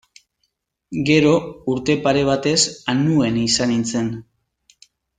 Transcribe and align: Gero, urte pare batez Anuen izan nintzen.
Gero, 1.09 1.33
urte 1.75 1.97
pare 2.07 2.25
batez 2.31 2.57
Anuen 2.97 3.41
izan 3.47 3.73
nintzen. 3.77 4.13